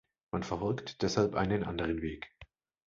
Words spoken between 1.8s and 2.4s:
Weg.